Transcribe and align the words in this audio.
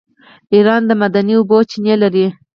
ایران 0.53 0.81
د 0.87 0.91
معدني 1.01 1.33
اوبو 1.37 1.57
چینې 1.69 1.95
لري. 2.03 2.25